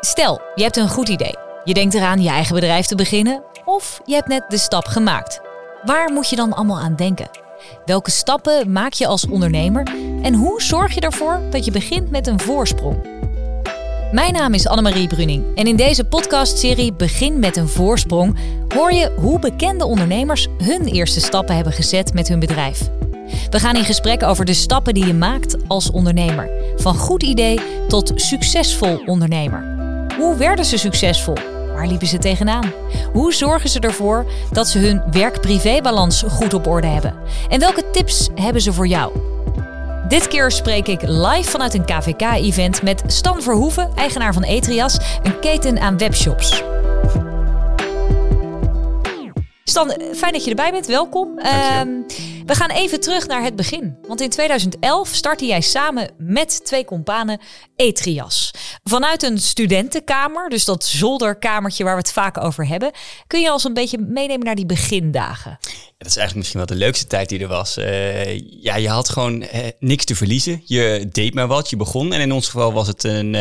Stel, 0.00 0.40
je 0.54 0.62
hebt 0.62 0.76
een 0.76 0.88
goed 0.88 1.08
idee. 1.08 1.34
Je 1.64 1.74
denkt 1.74 1.94
eraan 1.94 2.22
je 2.22 2.28
eigen 2.28 2.54
bedrijf 2.54 2.86
te 2.86 2.94
beginnen 2.94 3.42
of 3.64 4.00
je 4.04 4.14
hebt 4.14 4.28
net 4.28 4.44
de 4.48 4.58
stap 4.58 4.86
gemaakt. 4.86 5.40
Waar 5.84 6.12
moet 6.12 6.30
je 6.30 6.36
dan 6.36 6.52
allemaal 6.52 6.78
aan 6.78 6.96
denken? 6.96 7.30
Welke 7.84 8.10
stappen 8.10 8.72
maak 8.72 8.92
je 8.92 9.06
als 9.06 9.26
ondernemer 9.26 9.86
en 10.22 10.34
hoe 10.34 10.62
zorg 10.62 10.94
je 10.94 11.00
ervoor 11.00 11.40
dat 11.50 11.64
je 11.64 11.70
begint 11.70 12.10
met 12.10 12.26
een 12.26 12.40
voorsprong? 12.40 13.08
Mijn 14.12 14.32
naam 14.32 14.54
is 14.54 14.66
Annemarie 14.66 15.08
Bruning 15.08 15.56
en 15.56 15.66
in 15.66 15.76
deze 15.76 16.04
podcastserie 16.04 16.92
Begin 16.92 17.38
met 17.38 17.56
een 17.56 17.68
voorsprong 17.68 18.38
hoor 18.74 18.92
je 18.92 19.12
hoe 19.16 19.38
bekende 19.38 19.84
ondernemers 19.84 20.48
hun 20.58 20.86
eerste 20.86 21.20
stappen 21.20 21.54
hebben 21.54 21.72
gezet 21.72 22.14
met 22.14 22.28
hun 22.28 22.38
bedrijf. 22.38 22.90
We 23.50 23.58
gaan 23.58 23.76
in 23.76 23.84
gesprek 23.84 24.22
over 24.22 24.44
de 24.44 24.54
stappen 24.54 24.94
die 24.94 25.06
je 25.06 25.14
maakt 25.14 25.56
als 25.68 25.90
ondernemer. 25.90 26.50
Van 26.76 26.94
goed 26.94 27.22
idee 27.22 27.60
tot 27.88 28.12
succesvol 28.14 29.02
ondernemer. 29.06 29.69
Hoe 30.20 30.36
werden 30.36 30.64
ze 30.64 30.76
succesvol? 30.76 31.34
Waar 31.74 31.86
liepen 31.86 32.06
ze 32.06 32.18
tegenaan? 32.18 32.72
Hoe 33.12 33.34
zorgen 33.34 33.70
ze 33.70 33.80
ervoor 33.80 34.26
dat 34.52 34.68
ze 34.68 34.78
hun 34.78 35.02
werk-privé-balans 35.10 36.24
goed 36.28 36.54
op 36.54 36.66
orde 36.66 36.86
hebben? 36.86 37.14
En 37.48 37.60
welke 37.60 37.90
tips 37.90 38.28
hebben 38.34 38.62
ze 38.62 38.72
voor 38.72 38.86
jou? 38.86 39.12
Dit 40.08 40.28
keer 40.28 40.50
spreek 40.50 40.88
ik 40.88 41.02
live 41.02 41.50
vanuit 41.50 41.74
een 41.74 41.84
KVK-event 41.84 42.82
met 42.82 43.02
Stan 43.06 43.42
Verhoeven, 43.42 43.90
eigenaar 43.94 44.32
van 44.32 44.42
Etrias, 44.42 44.98
een 45.22 45.38
keten 45.40 45.80
aan 45.80 45.98
webshops. 45.98 46.62
Stan, 49.64 49.92
fijn 50.14 50.32
dat 50.32 50.44
je 50.44 50.50
erbij 50.50 50.70
bent. 50.70 50.86
Welkom. 50.86 51.38
Uh, 51.38 51.80
we 52.46 52.54
gaan 52.54 52.70
even 52.70 53.00
terug 53.00 53.26
naar 53.26 53.42
het 53.42 53.56
begin. 53.56 53.96
Want 54.08 54.20
in 54.20 54.30
2011 54.30 55.08
startte 55.08 55.46
jij 55.46 55.60
samen 55.60 56.10
met 56.18 56.64
twee 56.64 56.84
companen 56.84 57.40
Etrias. 57.76 58.50
Vanuit 58.84 59.22
een 59.22 59.38
studentenkamer, 59.38 60.48
dus 60.48 60.64
dat 60.64 60.84
zolderkamertje 60.84 61.84
waar 61.84 61.94
we 61.94 62.00
het 62.00 62.12
vaak 62.12 62.38
over 62.38 62.66
hebben. 62.66 62.90
Kun 63.26 63.40
je 63.40 63.52
ons 63.52 63.64
een 63.64 63.74
beetje 63.74 63.98
meenemen 63.98 64.44
naar 64.44 64.54
die 64.54 64.66
begindagen? 64.66 65.58
dat 66.00 66.08
is 66.08 66.16
eigenlijk 66.16 66.36
misschien 66.36 66.66
wel 66.66 66.78
de 66.78 66.84
leukste 66.84 67.06
tijd 67.06 67.28
die 67.28 67.40
er 67.40 67.48
was. 67.48 67.78
Uh, 67.78 68.38
ja, 68.38 68.76
je 68.76 68.88
had 68.88 69.08
gewoon 69.08 69.42
uh, 69.42 69.48
niks 69.78 70.04
te 70.04 70.14
verliezen. 70.14 70.62
Je 70.64 71.08
deed 71.12 71.34
maar 71.34 71.46
wat, 71.46 71.70
je 71.70 71.76
begon. 71.76 72.12
En 72.12 72.20
in 72.20 72.32
ons 72.32 72.46
geval 72.46 72.72
was 72.72 72.86
het 72.86 73.04
een 73.04 73.34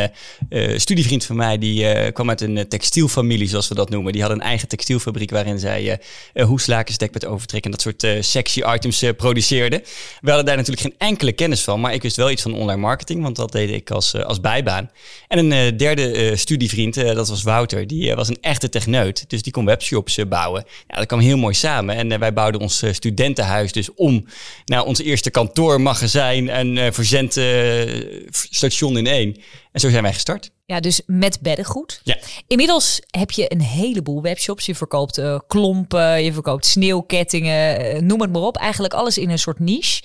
uh, 0.49 0.77
studievriend 0.77 1.25
van 1.25 1.35
mij, 1.35 1.57
die 1.57 2.11
kwam 2.11 2.29
uit 2.29 2.41
een 2.41 2.67
textielfamilie, 2.67 3.47
zoals 3.47 3.67
we 3.67 3.75
dat 3.75 3.89
noemen. 3.89 4.13
Die 4.13 4.21
had 4.21 4.31
een 4.31 4.41
eigen 4.41 4.67
textielfabriek 4.67 5.29
waarin 5.29 5.59
zij 5.59 6.01
hoeslakens, 6.33 6.97
dekbed 6.97 7.25
overtrek 7.25 7.65
en 7.65 7.71
dat 7.71 7.81
soort 7.81 8.07
sexy 8.19 8.61
items 8.73 8.88
produceerden. 9.17 9.81
We 10.21 10.27
hadden 10.27 10.45
daar 10.45 10.57
natuurlijk 10.57 10.87
geen 10.87 11.09
enkele 11.09 11.31
kennis 11.31 11.61
van, 11.61 11.81
maar 11.81 11.93
ik 11.93 12.01
wist 12.01 12.15
wel 12.15 12.31
iets 12.31 12.41
van 12.41 12.53
online 12.53 12.81
marketing, 12.81 13.21
want 13.21 13.35
dat 13.35 13.51
deed 13.51 13.69
ik 13.69 13.91
als, 13.91 14.15
als 14.15 14.41
bijbaan. 14.41 14.91
En 15.27 15.51
een 15.51 15.77
derde 15.77 16.35
studievriend, 16.35 16.95
dat 16.95 17.29
was 17.29 17.43
Wouter, 17.43 17.87
die 17.87 18.15
was 18.15 18.27
een 18.27 18.37
echte 18.41 18.69
techneut. 18.69 19.29
Dus 19.29 19.41
die 19.41 19.53
kon 19.53 19.65
webshops 19.65 20.17
bouwen. 20.29 20.65
Ja, 20.87 20.95
dat 20.95 21.05
kwam 21.05 21.19
heel 21.19 21.37
mooi 21.37 21.53
samen. 21.53 21.95
En 21.95 22.19
wij 22.19 22.33
bouwden 22.33 22.61
ons 22.61 22.81
eh, 22.81 22.93
studentenhuis 22.93 23.71
dus 23.71 23.93
om 23.93 24.25
naar 24.65 24.83
ons 24.83 24.99
eerste 24.99 25.31
kantoor, 25.31 25.81
magazijn 25.81 26.49
en 26.49 26.93
verzendstation 26.93 28.97
in 28.97 29.07
één. 29.07 29.37
En 29.71 29.79
zo 29.79 29.89
zijn 29.89 30.03
wij 30.03 30.13
gestart. 30.13 30.51
Ja, 30.69 30.79
dus 30.79 31.01
met 31.05 31.39
beddengoed. 31.41 32.01
Ja. 32.03 32.17
Inmiddels 32.47 33.01
heb 33.09 33.31
je 33.31 33.53
een 33.53 33.61
heleboel 33.61 34.21
webshops. 34.21 34.65
Je 34.65 34.75
verkoopt 34.75 35.17
uh, 35.17 35.39
klompen, 35.47 36.23
je 36.23 36.33
verkoopt 36.33 36.65
sneeuwkettingen, 36.65 38.05
noem 38.05 38.21
het 38.21 38.31
maar 38.31 38.41
op. 38.41 38.57
Eigenlijk 38.57 38.93
alles 38.93 39.17
in 39.17 39.29
een 39.29 39.39
soort 39.39 39.59
niche. 39.59 40.01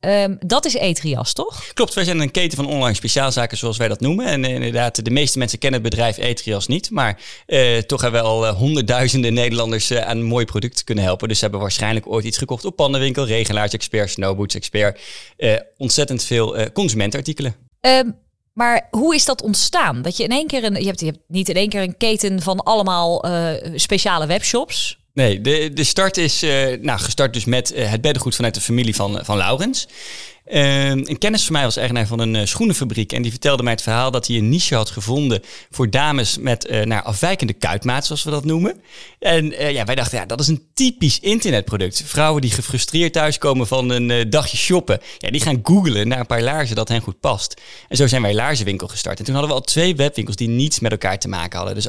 Um, 0.00 0.36
dat 0.46 0.64
is 0.64 0.74
Etrias, 0.74 1.32
toch? 1.32 1.72
Klopt, 1.72 1.94
wij 1.94 2.04
zijn 2.04 2.20
een 2.20 2.30
keten 2.30 2.56
van 2.56 2.66
online 2.66 2.94
speciaalzaken, 2.94 3.56
zoals 3.56 3.76
wij 3.76 3.88
dat 3.88 4.00
noemen. 4.00 4.26
En 4.26 4.44
uh, 4.44 4.50
inderdaad, 4.50 5.04
de 5.04 5.10
meeste 5.10 5.38
mensen 5.38 5.58
kennen 5.58 5.80
het 5.80 5.90
bedrijf 5.90 6.16
Etrias 6.16 6.66
niet. 6.66 6.90
Maar 6.90 7.20
uh, 7.46 7.78
toch 7.78 8.00
hebben 8.00 8.20
we 8.20 8.26
al 8.26 8.46
uh, 8.46 8.56
honderdduizenden 8.56 9.34
Nederlanders 9.34 9.92
aan 9.92 10.16
een 10.16 10.24
mooi 10.24 10.44
product 10.44 10.84
kunnen 10.84 11.04
helpen. 11.04 11.28
Dus 11.28 11.36
ze 11.36 11.42
hebben 11.42 11.62
waarschijnlijk 11.62 12.06
ooit 12.08 12.24
iets 12.24 12.38
gekocht 12.38 12.64
op 12.64 12.76
Pannenwinkel, 12.76 13.26
Regelaars 13.26 13.72
Expert, 13.72 14.10
Snowboots 14.10 14.54
Expert. 14.54 15.00
ontzettend 15.76 16.24
veel 16.24 16.72
consumentenartikelen. 16.72 17.54
Um, 17.80 18.22
maar 18.54 18.88
hoe 18.90 19.14
is 19.14 19.24
dat 19.24 19.42
ontstaan? 19.42 20.02
Dat 20.02 20.16
je 20.16 20.22
in 20.24 20.30
één 20.30 20.46
keer 20.46 20.64
een, 20.64 20.74
je 20.74 20.86
hebt, 20.86 21.18
niet 21.28 21.48
in 21.48 21.54
één 21.54 21.68
keer 21.68 21.82
een 21.82 21.96
keten 21.96 22.42
van 22.42 22.62
allemaal 22.62 23.24
speciale 23.74 24.26
webshops. 24.26 24.98
Nee, 25.14 25.40
de, 25.40 25.70
de 25.74 25.84
start 25.84 26.16
is 26.16 26.42
uh, 26.42 26.66
nou, 26.80 26.98
gestart 26.98 27.32
dus 27.32 27.44
met 27.44 27.72
uh, 27.74 27.90
het 27.90 28.00
beddengoed 28.00 28.34
vanuit 28.34 28.54
de 28.54 28.60
familie 28.60 28.94
van, 28.94 29.20
van 29.22 29.36
Laurens. 29.36 29.88
Uh, 30.52 30.88
een 30.88 31.18
kennis 31.18 31.44
van 31.44 31.52
mij 31.52 31.62
was 31.62 31.76
eigenaar 31.76 32.06
van 32.06 32.18
een 32.18 32.34
uh, 32.34 32.44
schoenenfabriek. 32.44 33.12
En 33.12 33.22
die 33.22 33.30
vertelde 33.30 33.62
mij 33.62 33.72
het 33.72 33.82
verhaal 33.82 34.10
dat 34.10 34.26
hij 34.26 34.36
een 34.36 34.48
niche 34.48 34.74
had 34.74 34.90
gevonden 34.90 35.42
voor 35.70 35.90
dames 35.90 36.38
met 36.38 36.70
uh, 36.70 36.82
naar 36.82 37.02
afwijkende 37.02 37.52
kuitmaat, 37.52 38.06
zoals 38.06 38.22
we 38.22 38.30
dat 38.30 38.44
noemen. 38.44 38.80
En 39.18 39.72
ja, 39.72 39.84
wij 39.84 39.94
dachten, 39.94 40.18
ja, 40.18 40.26
dat 40.26 40.40
is 40.40 40.48
een 40.48 40.62
typisch 40.74 41.20
internetproduct. 41.20 42.02
Vrouwen 42.06 42.40
die 42.42 42.50
gefrustreerd 42.50 43.12
thuiskomen 43.12 43.66
van 43.66 43.90
een 43.90 44.30
dagje 44.30 44.56
shoppen, 44.56 45.00
ja, 45.18 45.30
die 45.30 45.40
gaan 45.40 45.60
googlen 45.62 46.08
naar 46.08 46.18
een 46.18 46.26
paar 46.26 46.42
laarzen 46.42 46.76
dat 46.76 46.88
hen 46.88 47.00
goed 47.00 47.20
past. 47.20 47.60
En 47.88 47.96
zo 47.96 48.06
zijn 48.06 48.22
wij 48.22 48.34
laarzenwinkel 48.34 48.88
gestart. 48.88 49.18
En 49.18 49.24
toen 49.24 49.34
hadden 49.34 49.52
we 49.52 49.58
al 49.58 49.64
twee 49.64 49.96
webwinkels 49.96 50.36
die 50.36 50.48
niets 50.48 50.80
met 50.80 50.90
elkaar 50.90 51.18
te 51.18 51.28
maken 51.28 51.58
hadden. 51.58 51.74
Dus 51.74 51.88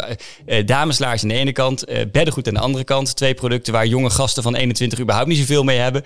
dameslaarzen 0.65 1.29
aan 1.29 1.35
de 1.35 1.41
ene 1.41 1.51
kant, 1.51 1.85
beddengoed 2.11 2.47
aan 2.47 2.53
de 2.53 2.59
andere 2.59 2.83
kant. 2.83 3.15
Twee 3.15 3.33
producten 3.33 3.73
waar 3.73 3.87
jonge 3.87 4.09
gasten 4.09 4.43
van 4.43 4.55
21 4.55 4.99
überhaupt 4.99 5.29
niet 5.29 5.37
zoveel 5.37 5.63
mee 5.63 5.77
hebben. 5.77 6.05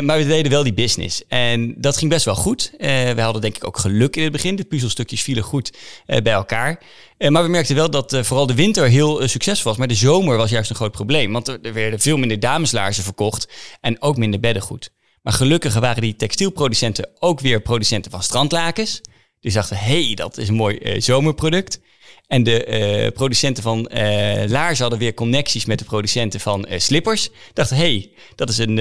maar 0.00 0.18
we 0.18 0.26
deden 0.26 0.50
wel 0.50 0.62
die 0.62 0.74
business. 0.74 1.22
En 1.28 1.73
dat 1.76 1.96
ging 1.96 2.10
best 2.10 2.24
wel 2.24 2.34
goed. 2.34 2.70
Uh, 2.72 2.78
we 3.10 3.20
hadden 3.20 3.42
denk 3.42 3.56
ik 3.56 3.66
ook 3.66 3.78
geluk 3.78 4.16
in 4.16 4.22
het 4.22 4.32
begin. 4.32 4.56
De 4.56 4.64
puzzelstukjes 4.64 5.22
vielen 5.22 5.42
goed 5.42 5.72
uh, 6.06 6.20
bij 6.20 6.32
elkaar. 6.32 6.82
Uh, 7.18 7.28
maar 7.28 7.42
we 7.42 7.48
merkten 7.48 7.74
wel 7.74 7.90
dat 7.90 8.18
vooral 8.22 8.46
de 8.46 8.54
winter 8.54 8.88
heel 8.88 9.28
succesvol 9.28 9.70
was. 9.70 9.78
Maar 9.78 9.88
de 9.88 9.94
zomer 9.94 10.36
was 10.36 10.50
juist 10.50 10.70
een 10.70 10.76
groot 10.76 10.92
probleem. 10.92 11.32
Want 11.32 11.48
er 11.48 11.72
werden 11.72 12.00
veel 12.00 12.16
minder 12.16 12.40
dameslaarzen 12.40 13.04
verkocht 13.04 13.48
en 13.80 14.02
ook 14.02 14.16
minder 14.16 14.40
beddengoed. 14.40 14.90
Maar 15.22 15.32
gelukkig 15.32 15.74
waren 15.74 16.02
die 16.02 16.16
textielproducenten 16.16 17.08
ook 17.18 17.40
weer 17.40 17.60
producenten 17.60 18.10
van 18.10 18.22
strandlakens. 18.22 19.00
Dus 19.40 19.54
dachten, 19.54 19.76
hé, 19.76 20.04
hey, 20.04 20.14
dat 20.14 20.38
is 20.38 20.48
een 20.48 20.54
mooi 20.54 21.00
zomerproduct. 21.00 21.80
En 22.26 22.42
de 22.42 22.66
uh, 23.04 23.10
producenten 23.12 23.62
van 23.62 23.90
uh, 23.92 23.98
laarzen 24.46 24.80
hadden 24.80 24.98
weer 24.98 25.14
connecties 25.14 25.64
met 25.64 25.78
de 25.78 25.84
producenten 25.84 26.40
van 26.40 26.66
uh, 26.68 26.78
slippers. 26.78 27.30
Dachten, 27.52 27.76
hey, 27.76 28.10
dat, 28.34 28.48
is 28.48 28.58
een, 28.58 28.76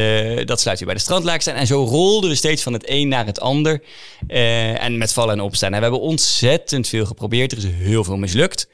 dat 0.45 0.59
sluit 0.59 0.77
weer 0.77 0.87
bij 0.87 0.97
de 0.97 1.03
strandlaak 1.03 1.41
En 1.43 1.67
zo 1.67 1.83
rolden 1.83 2.29
we 2.29 2.35
steeds 2.35 2.63
van 2.63 2.73
het 2.73 2.83
een 2.85 3.07
naar 3.07 3.25
het 3.25 3.39
ander. 3.39 3.83
en 4.27 4.97
met 4.97 5.13
vallen 5.13 5.33
en 5.33 5.41
opstaan. 5.41 5.71
En 5.71 5.77
we 5.77 5.81
hebben 5.83 6.01
ontzettend 6.01 6.87
veel 6.87 7.05
geprobeerd. 7.05 7.51
Er 7.51 7.57
is 7.57 7.63
heel 7.63 8.03
veel 8.03 8.17
mislukt. 8.17 8.69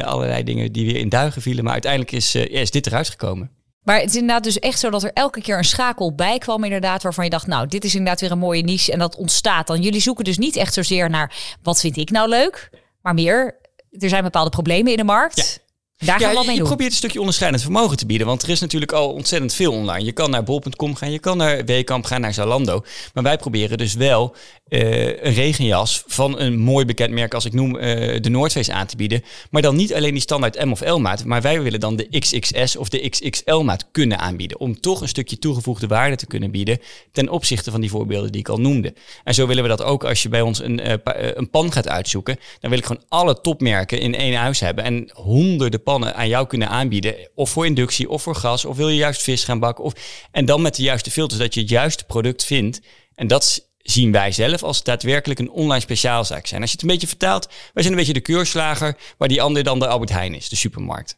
allerlei 0.00 0.44
dingen 0.44 0.72
die 0.72 0.86
weer 0.86 0.96
in 0.96 1.08
duigen 1.08 1.42
vielen. 1.42 1.64
Maar 1.64 1.72
uiteindelijk 1.72 2.12
is, 2.12 2.34
is 2.34 2.70
dit 2.70 2.86
eruit 2.86 3.08
gekomen. 3.08 3.50
Maar 3.82 4.00
het 4.00 4.08
is 4.08 4.14
inderdaad 4.14 4.44
dus 4.44 4.58
echt 4.58 4.78
zo 4.78 4.90
dat 4.90 5.02
er 5.02 5.12
elke 5.12 5.40
keer 5.40 5.58
een 5.58 5.64
schakel 5.64 6.14
bij 6.14 6.38
kwam, 6.38 6.64
inderdaad, 6.64 7.02
waarvan 7.02 7.24
je 7.24 7.30
dacht, 7.30 7.46
nou, 7.46 7.66
dit 7.66 7.84
is 7.84 7.94
inderdaad 7.94 8.20
weer 8.20 8.30
een 8.30 8.38
mooie 8.38 8.62
niche 8.62 8.92
en 8.92 8.98
dat 8.98 9.16
ontstaat 9.16 9.66
dan. 9.66 9.82
Jullie 9.82 10.00
zoeken 10.00 10.24
dus 10.24 10.38
niet 10.38 10.56
echt 10.56 10.74
zozeer 10.74 11.10
naar 11.10 11.56
wat 11.62 11.80
vind 11.80 11.96
ik 11.96 12.10
nou 12.10 12.28
leuk, 12.28 12.70
maar 13.02 13.14
meer 13.14 13.60
er 13.98 14.08
zijn 14.08 14.22
bepaalde 14.22 14.50
problemen 14.50 14.90
in 14.90 14.98
de 14.98 15.04
markt. 15.04 15.60
Daar 16.04 16.20
gaan 16.20 16.28
we 16.28 16.34
wat 16.34 16.44
mee 16.44 16.54
je 16.54 16.60
doen. 16.60 16.68
probeert 16.68 16.90
een 16.90 16.96
stukje 16.96 17.18
onderscheidend 17.18 17.62
vermogen 17.62 17.96
te 17.96 18.06
bieden. 18.06 18.26
Want 18.26 18.42
er 18.42 18.48
is 18.48 18.60
natuurlijk 18.60 18.92
al 18.92 19.12
ontzettend 19.12 19.54
veel 19.54 19.72
online. 19.72 20.04
Je 20.04 20.12
kan 20.12 20.30
naar 20.30 20.42
bol.com 20.42 20.94
gaan, 20.94 21.10
je 21.12 21.18
kan 21.18 21.36
naar 21.36 21.64
Wekamp 21.64 22.04
gaan, 22.04 22.20
naar 22.20 22.34
Zalando. 22.34 22.84
Maar 23.14 23.22
wij 23.22 23.36
proberen 23.36 23.78
dus 23.78 23.94
wel 23.94 24.34
uh, 24.68 25.06
een 25.06 25.34
regenjas 25.34 26.02
van 26.06 26.38
een 26.38 26.58
mooi 26.58 26.84
bekend 26.84 27.10
merk 27.10 27.34
als 27.34 27.44
ik 27.44 27.52
noem 27.52 27.76
uh, 27.76 27.82
de 28.20 28.30
Noordface 28.30 28.72
aan 28.72 28.86
te 28.86 28.96
bieden. 28.96 29.22
Maar 29.50 29.62
dan 29.62 29.76
niet 29.76 29.94
alleen 29.94 30.12
die 30.12 30.22
standaard 30.22 30.64
M 30.64 30.70
of 30.70 30.80
L 30.80 30.96
maat. 30.96 31.24
Maar 31.24 31.42
wij 31.42 31.62
willen 31.62 31.80
dan 31.80 31.96
de 31.96 32.18
XXS 32.18 32.76
of 32.76 32.88
de 32.88 33.08
XXL 33.08 33.56
maat 33.56 33.86
kunnen 33.92 34.18
aanbieden. 34.18 34.60
Om 34.60 34.80
toch 34.80 35.00
een 35.00 35.08
stukje 35.08 35.38
toegevoegde 35.38 35.86
waarde 35.86 36.16
te 36.16 36.26
kunnen 36.26 36.50
bieden 36.50 36.78
ten 37.12 37.28
opzichte 37.28 37.70
van 37.70 37.80
die 37.80 37.90
voorbeelden 37.90 38.32
die 38.32 38.40
ik 38.40 38.48
al 38.48 38.60
noemde. 38.60 38.94
En 39.24 39.34
zo 39.34 39.46
willen 39.46 39.62
we 39.62 39.68
dat 39.68 39.82
ook 39.82 40.04
als 40.04 40.22
je 40.22 40.28
bij 40.28 40.40
ons 40.40 40.62
een, 40.62 40.86
uh, 40.86 40.92
een 41.34 41.50
pan 41.50 41.72
gaat 41.72 41.88
uitzoeken. 41.88 42.36
Dan 42.60 42.70
wil 42.70 42.78
ik 42.78 42.86
gewoon 42.86 43.02
alle 43.08 43.40
topmerken 43.40 44.00
in 44.00 44.14
één 44.14 44.34
huis 44.34 44.60
hebben. 44.60 44.84
En 44.84 45.10
honderden 45.12 45.82
pannen 45.82 45.91
aan 46.00 46.28
jou 46.28 46.46
kunnen 46.46 46.68
aanbieden. 46.68 47.14
Of 47.34 47.50
voor 47.50 47.66
inductie 47.66 48.08
of 48.08 48.22
voor 48.22 48.34
gas. 48.34 48.64
Of 48.64 48.76
wil 48.76 48.88
je 48.88 48.96
juist 48.96 49.22
vis 49.22 49.44
gaan 49.44 49.58
bakken. 49.58 49.84
Of, 49.84 49.92
en 50.30 50.44
dan 50.44 50.62
met 50.62 50.76
de 50.76 50.82
juiste 50.82 51.10
filters 51.10 51.40
dat 51.40 51.54
je 51.54 51.60
het 51.60 51.68
juiste 51.68 52.04
product 52.04 52.44
vindt. 52.44 52.80
En 53.14 53.26
dat 53.26 53.70
zien 53.78 54.12
wij 54.12 54.32
zelf 54.32 54.62
als 54.62 54.82
daadwerkelijk 54.82 55.40
een 55.40 55.50
online 55.50 55.80
speciaalzaak 55.80 56.46
zijn. 56.46 56.60
Als 56.60 56.70
je 56.70 56.76
het 56.76 56.84
een 56.84 56.92
beetje 56.92 57.06
vertaalt, 57.06 57.46
wij 57.46 57.82
zijn 57.82 57.94
een 57.94 57.98
beetje 57.98 58.12
de 58.12 58.20
keurslager, 58.20 58.96
waar 59.18 59.28
die 59.28 59.42
ander 59.42 59.64
dan 59.64 59.78
de 59.78 59.86
Albert 59.86 60.10
Heijn 60.10 60.34
is, 60.34 60.48
de 60.48 60.56
supermarkt. 60.56 61.16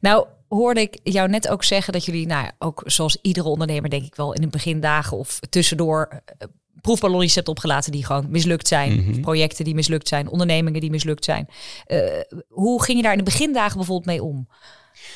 Nou, 0.00 0.26
hoorde 0.48 0.80
ik 0.80 0.98
jou 1.02 1.28
net 1.28 1.48
ook 1.48 1.64
zeggen 1.64 1.92
dat 1.92 2.04
jullie, 2.04 2.26
nou 2.26 2.50
ook 2.58 2.82
zoals 2.86 3.18
iedere 3.22 3.48
ondernemer 3.48 3.90
denk 3.90 4.04
ik 4.04 4.14
wel 4.14 4.32
in 4.32 4.40
de 4.40 4.48
begindagen 4.48 5.16
of 5.16 5.38
tussendoor 5.48 6.22
proefballonnetjes 6.80 7.34
hebt 7.34 7.48
opgelaten 7.48 7.92
die 7.92 8.04
gewoon 8.04 8.26
mislukt 8.28 8.68
zijn. 8.68 8.94
Mhm. 8.94 9.20
Projecten 9.20 9.64
die 9.64 9.74
mislukt 9.74 10.08
zijn, 10.08 10.28
ondernemingen 10.28 10.80
die 10.80 10.90
mislukt 10.90 11.24
zijn. 11.24 11.48
Uh, 11.86 12.00
hoe 12.48 12.82
ging 12.82 12.96
je 12.96 13.02
daar 13.02 13.12
in 13.12 13.18
de 13.18 13.24
begindagen 13.24 13.76
bijvoorbeeld 13.76 14.06
mee 14.06 14.22
om? 14.22 14.48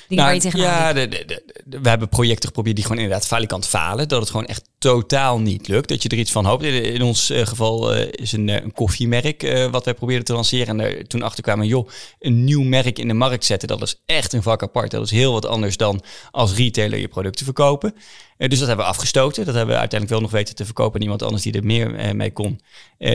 nou, 0.08 0.40
ja, 0.52 0.92
de, 0.92 1.08
de, 1.08 1.24
de, 1.64 1.80
we 1.80 1.88
hebben 1.88 2.08
projecten 2.08 2.48
geprobeerd 2.48 2.76
die 2.76 2.84
gewoon 2.84 3.02
inderdaad 3.02 3.26
falikant 3.26 3.66
falen. 3.66 4.08
Dat 4.08 4.20
het 4.20 4.30
gewoon 4.30 4.46
echt 4.46 4.68
totaal 4.82 5.40
niet 5.40 5.68
lukt. 5.68 5.88
Dat 5.88 6.02
je 6.02 6.08
er 6.08 6.18
iets 6.18 6.32
van 6.32 6.44
hoopt. 6.44 6.64
In, 6.64 7.02
ons 7.02 7.30
uh, 7.30 7.46
geval 7.46 7.96
uh, 7.96 8.06
is 8.10 8.32
een, 8.32 8.48
een 8.48 8.72
koffiemerk 8.72 9.68
wat 9.70 9.84
wij 9.84 9.94
probeerden 9.94 10.24
te 10.24 10.32
lanceren. 10.32 10.80
En 10.80 11.08
toen 11.08 11.22
achter 11.22 11.42
kwamen, 11.42 11.66
joh, 11.66 11.88
een 12.18 12.44
nieuw 12.44 12.62
merk 12.62 12.98
in 12.98 13.08
de 13.08 13.14
markt 13.14 13.44
zetten. 13.44 13.68
Dat 13.68 13.82
is 13.82 14.02
echt 14.06 14.32
een 14.32 14.42
vak 14.42 14.62
apart. 14.62 14.90
Dat 14.90 15.04
is 15.04 15.10
heel 15.10 15.32
wat 15.32 15.46
anders 15.46 15.76
dan 15.76 16.02
als 16.30 16.54
retailer 16.54 16.98
je 16.98 17.08
producten 17.08 17.44
verkopen. 17.44 17.94
Eh, 18.36 18.48
dus 18.48 18.58
dat 18.58 18.68
hebben 18.68 18.86
we 18.86 18.92
afgestoten. 18.92 19.44
Dat 19.44 19.54
hebben 19.54 19.74
we 19.74 19.80
uiteindelijk 19.80 20.20
wel 20.20 20.28
nog 20.28 20.38
weten 20.38 20.54
te 20.54 20.64
verkopen 20.64 20.94
aan 20.94 21.02
iemand 21.02 21.22
anders 21.22 21.42
die 21.42 21.52
er 21.52 21.64
meer 21.64 21.94
eh, 21.94 22.12
mee 22.12 22.32
kon. 22.32 22.60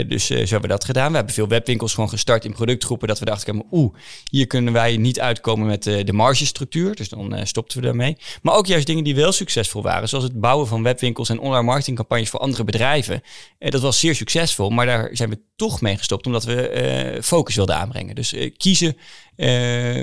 Dus 0.07 0.25
zo 0.25 0.35
hebben 0.35 0.61
we 0.61 0.67
dat 0.67 0.85
gedaan. 0.85 1.09
We 1.09 1.15
hebben 1.15 1.33
veel 1.33 1.47
webwinkels 1.47 1.93
gewoon 1.93 2.09
gestart 2.09 2.45
in 2.45 2.53
productgroepen. 2.53 3.07
Dat 3.07 3.19
we 3.19 3.25
dachten, 3.25 3.65
oeh, 3.71 3.93
hier 4.31 4.47
kunnen 4.47 4.73
wij 4.73 4.97
niet 4.97 5.19
uitkomen 5.19 5.67
met 5.67 5.83
de 5.83 6.13
margestructuur. 6.13 6.95
Dus 6.95 7.09
dan 7.09 7.47
stopten 7.47 7.79
we 7.79 7.85
daarmee. 7.85 8.17
Maar 8.41 8.55
ook 8.55 8.65
juist 8.65 8.85
dingen 8.85 9.03
die 9.03 9.15
wel 9.15 9.31
succesvol 9.31 9.81
waren. 9.81 10.09
Zoals 10.09 10.23
het 10.23 10.39
bouwen 10.39 10.67
van 10.67 10.83
webwinkels 10.83 11.29
en 11.29 11.39
online 11.39 11.56
marketingcampagnes 11.63 12.29
voor 12.29 12.39
andere 12.39 12.63
bedrijven. 12.63 13.21
dat 13.57 13.81
was 13.81 13.99
zeer 13.99 14.15
succesvol. 14.15 14.69
Maar 14.69 14.85
daar 14.85 15.09
zijn 15.11 15.29
we 15.29 15.41
toch 15.55 15.81
mee 15.81 15.97
gestopt 15.97 16.25
omdat 16.25 16.43
we 16.43 17.19
focus 17.23 17.55
wilden 17.55 17.75
aanbrengen. 17.75 18.15
Dus 18.15 18.35
kiezen 18.57 18.97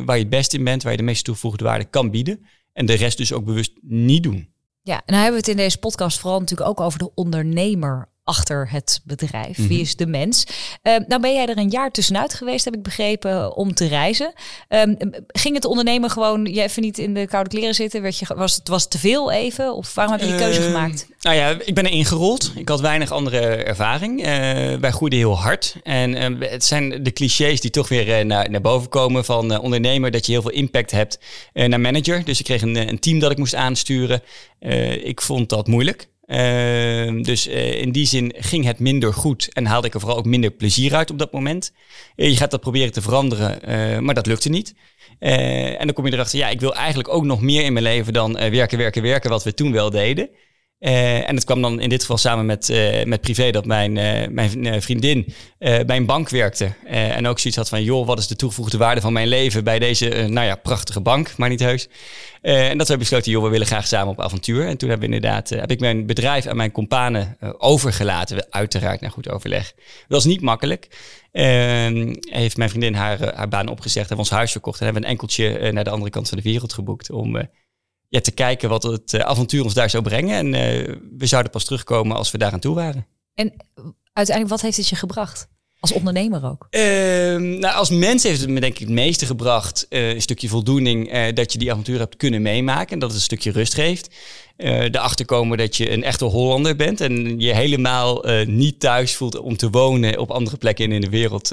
waar 0.05 0.17
je 0.17 0.23
het 0.23 0.29
best 0.29 0.55
in 0.55 0.65
bent, 0.65 0.83
waar 0.83 0.93
je 0.93 0.99
de 0.99 1.05
meeste 1.05 1.25
toegevoegde 1.25 1.65
waarde 1.65 1.85
kan 1.85 2.11
bieden. 2.11 2.47
En 2.73 2.87
de 2.87 2.95
rest 2.95 3.17
dus 3.17 3.33
ook 3.33 3.45
bewust 3.45 3.73
niet 3.81 4.23
doen. 4.23 4.53
Ja, 4.83 4.97
en 4.97 5.03
dan 5.07 5.15
hebben 5.15 5.33
we 5.33 5.39
het 5.39 5.49
in 5.49 5.57
deze 5.57 5.79
podcast 5.79 6.19
vooral 6.19 6.41
natuurlijk 6.41 6.69
ook 6.69 6.81
over 6.81 6.99
de 6.99 7.11
ondernemer 7.15 8.09
achter 8.25 8.71
het 8.71 9.01
bedrijf? 9.05 9.57
Wie 9.57 9.67
mhm. 9.67 9.81
is 9.81 9.97
de 9.97 10.07
mens? 10.07 10.47
Uh, 10.83 10.97
nou 11.07 11.21
ben 11.21 11.35
jij 11.35 11.47
er 11.47 11.59
een 11.59 11.71
jaar 11.71 11.91
tussenuit 11.91 12.35
geweest, 12.35 12.65
heb 12.65 12.75
ik 12.75 12.83
begrepen, 12.83 13.57
om 13.57 13.75
te 13.75 13.87
reizen. 13.87 14.33
Um, 14.69 14.97
ging 15.27 15.55
het 15.55 15.65
ondernemen 15.65 16.11
gewoon 16.11 16.45
je 16.45 16.63
even 16.63 16.83
niet 16.83 16.99
in 16.99 17.15
de 17.15 17.27
koude 17.27 17.51
kleren 17.51 17.75
zitten? 17.75 18.03
Werd 18.03 18.19
je, 18.19 18.27
was 18.37 18.55
het 18.55 18.69
was 18.69 18.89
te 18.89 18.99
veel 18.99 19.33
even? 19.33 19.75
Of 19.75 19.95
waarom 19.95 20.15
heb 20.15 20.23
je 20.23 20.29
die 20.29 20.37
keuze 20.37 20.61
ehm, 20.61 20.71
gemaakt? 20.71 21.07
Nou 21.21 21.37
ja, 21.37 21.57
ik 21.65 21.75
ben 21.75 21.85
er 21.85 21.91
ingerold. 21.91 22.53
Ik 22.57 22.69
had 22.69 22.81
weinig 22.81 23.11
andere 23.11 23.41
ervaring. 23.41 24.21
Uh, 24.21 24.27
wij 24.75 24.91
groeiden 24.91 25.19
heel 25.19 25.39
hard. 25.39 25.77
En 25.83 26.15
ehm, 26.15 26.41
het 26.41 26.65
zijn 26.65 27.03
de 27.03 27.13
clichés 27.13 27.61
die 27.61 27.71
toch 27.71 27.89
weer 27.89 28.19
uh, 28.19 28.25
naar, 28.25 28.51
naar 28.51 28.61
boven 28.61 28.89
komen 28.89 29.25
van 29.25 29.59
ondernemer. 29.59 30.11
Dat 30.11 30.27
je 30.27 30.33
heel 30.33 30.43
veel 30.43 30.51
impact 30.51 30.91
hebt 30.91 31.19
naar 31.53 31.81
manager. 31.81 32.25
Dus 32.25 32.39
ik 32.39 32.45
kreeg 32.45 32.63
een, 32.63 32.77
een 32.77 32.99
team 32.99 33.19
dat 33.19 33.31
ik 33.31 33.39
moest 33.39 33.55
aansturen. 33.55 34.23
ik 35.05 35.21
vond 35.21 35.49
dat 35.49 35.67
moeilijk. 35.67 36.09
Ehm, 36.27 37.23
dus 37.23 37.49
uh, 37.49 37.81
in 37.81 37.93
die 37.93 38.07
zin 38.07 38.35
ging 38.37 38.65
het 38.65 38.79
minder 38.79 39.15
goed 39.15 39.53
en 39.53 39.67
haalde 39.67 39.87
ik 39.87 39.95
er 39.95 40.01
vooral 40.01 40.19
ook 40.19 40.25
minder 40.25 40.51
plezier 40.51 40.95
uit 40.95 41.11
op 41.11 41.19
dat 41.19 41.33
moment. 41.33 41.73
Uh, 42.17 42.29
je 42.29 42.37
gaat 42.37 42.51
dat 42.51 42.61
proberen 42.61 42.93
te 42.93 43.03
veranderen, 43.03 43.59
uh, 43.69 43.99
maar 43.99 44.15
dat 44.15 44.27
lukte 44.27 44.49
niet. 44.49 44.75
en 45.19 45.87
dan 45.87 45.93
kom 45.93 46.07
je 46.07 46.13
erachter, 46.13 46.39
ja, 46.39 46.49
ik 46.49 46.61
wil 46.61 46.75
eigenlijk 46.75 47.09
ook 47.09 47.25
nog 47.25 47.41
meer 47.41 47.65
in 47.65 47.73
mijn 47.73 47.85
leven 47.85 48.13
dan 48.13 48.33
werken, 48.33 48.79
werken, 48.79 49.03
werken, 49.03 49.31
wat 49.31 49.45
we 49.45 49.55
toen 49.55 49.73
wel 49.73 49.91
deden. 49.91 50.31
Uh, 50.85 51.29
en 51.29 51.35
het 51.35 51.45
kwam 51.45 51.63
dan 51.63 51.81
in 51.81 51.89
dit 51.89 52.01
geval 52.01 52.19
samen 52.19 52.47
met, 52.47 52.69
uh, 52.69 53.05
met 53.05 53.21
privé 53.21 53.51
dat 53.51 53.65
mijn, 53.65 53.97
uh, 53.97 54.29
mijn 54.29 54.83
vriendin 54.83 55.35
bij 55.59 55.97
een 55.97 56.07
bank 56.07 56.29
werkte. 56.29 56.73
en 56.87 57.27
ook 57.27 57.39
zoiets 57.39 57.57
had 57.57 57.69
van, 57.69 57.83
joh, 57.83 58.07
wat 58.07 58.19
is 58.19 58.27
de 58.27 58.37
toegevoegde 58.37 58.77
waarde 58.77 59.01
van 59.01 59.13
mijn 59.13 59.29
leven 59.29 59.65
bij 59.65 59.79
deze, 59.79 60.09
nou 60.09 60.47
ja, 60.47 60.57
prachtige 60.57 61.01
bank, 61.01 61.37
maar 61.37 61.49
niet 61.49 61.61
heus. 61.61 61.89
en 62.41 62.79
dat 62.79 62.89
we 62.89 62.97
besloten, 62.97 63.31
joh, 63.31 63.43
we 63.43 63.49
willen 63.49 63.67
graag 63.67 63.87
samen 63.87 64.13
op 64.13 64.21
avontuur. 64.21 64.67
En 64.67 64.77
toen 64.77 64.89
hebben 64.89 65.09
we 65.09 65.15
inderdaad, 65.15 65.49
heb 65.49 65.71
ik 65.71 65.81
mijn 65.81 66.07
bedrijf 66.07 66.47
aan 66.47 66.57
mijn 66.57 66.73
companen 66.73 67.37
overgelaten, 67.59 68.47
uiteraard 68.51 69.01
naar 69.01 69.11
goed 69.11 69.31
overleg. 69.31 69.73
Dat 69.75 69.85
was 70.09 70.25
niet 70.25 70.41
makkelijk. 70.41 70.89
Ehm, 71.33 72.15
heeft 72.21 72.57
mijn 72.57 72.71
vriendin 72.71 72.95
haar, 72.95 73.35
haar 73.35 73.49
baan 73.49 73.69
opgezegd, 73.69 74.09
hebben 74.09 74.27
ons 74.27 74.35
huis 74.35 74.53
verkocht 74.53 74.79
en 74.79 74.85
hebben 74.85 75.03
een 75.03 75.11
enkeltje 75.11 75.73
naar 75.73 75.85
de 75.85 75.91
andere 75.91 76.11
kant 76.11 76.29
van 76.29 76.39
de 76.39 76.45
wereld 76.45 76.73
geboekt 76.73 77.11
om 77.11 77.49
ja, 78.15 78.21
te 78.21 78.31
kijken 78.31 78.69
wat 78.69 78.83
het 78.83 79.13
eh, 79.13 79.21
avontuur 79.21 79.65
ons 79.65 79.75
daar 79.75 79.91
zou 79.91 80.03
brengen. 80.03 80.37
En 80.37 80.47
uh, 80.47 80.95
we 81.19 81.27
zouden 81.27 81.53
pas 81.53 81.65
terugkomen 81.65 82.17
als 82.17 82.31
we 82.31 82.39
daar 82.39 82.53
aan 82.53 82.61
toe 82.61 82.75
waren. 82.75 83.07
En 83.35 83.53
uiteindelijk, 84.13 84.55
wat 84.55 84.61
heeft 84.61 84.77
het 84.77 84.89
je 84.89 84.97
gebracht? 84.97 85.49
Als 85.81 85.93
ondernemer 85.93 86.45
ook? 86.45 86.67
Uh, 86.71 86.81
nou, 87.61 87.75
als 87.75 87.91
mens 87.91 88.23
heeft 88.23 88.41
het 88.41 88.49
me 88.49 88.61
denk 88.61 88.73
ik 88.73 88.79
het 88.79 88.89
meeste 88.89 89.27
gebracht. 89.27 89.87
Uh, 89.91 90.09
een 90.09 90.23
stukje 90.23 90.49
voldoening 90.49 91.15
uh, 91.15 91.33
dat 91.35 91.53
je 91.53 91.59
die 91.59 91.71
avontuur 91.71 91.99
hebt 91.99 92.17
kunnen 92.17 92.43
meemaken. 92.43 92.93
En 92.93 92.99
dat 92.99 93.09
het 93.09 93.19
een 93.19 93.25
stukje 93.25 93.51
rust 93.51 93.75
geeft. 93.75 94.15
erachter 94.57 95.25
komen 95.25 95.59
dat 95.59 95.77
je 95.77 95.91
een 95.91 96.05
echte 96.05 96.25
Hollander 96.25 96.77
bent. 96.77 97.01
En 97.01 97.41
je 97.41 97.55
helemaal 97.55 98.25
niet 98.45 98.81
thuis 98.81 99.15
voelt 99.15 99.39
om 99.39 99.57
te 99.57 99.71
wonen 99.71 100.19
op 100.19 100.31
andere 100.31 100.57
plekken 100.57 100.93
in 100.93 101.01
de 101.01 101.09
wereld. 101.09 101.49